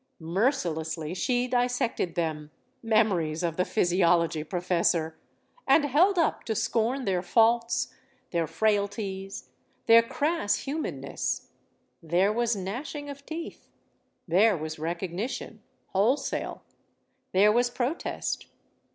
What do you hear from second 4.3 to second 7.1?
professorl and held up to scorn